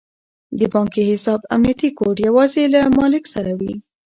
د 0.59 0.61
بانکي 0.73 1.03
حساب 1.11 1.39
امنیتي 1.55 1.89
کوډ 1.97 2.17
یوازې 2.27 2.63
له 2.73 2.81
مالیک 2.97 3.25
سره 3.33 3.51
وي. 3.59 3.73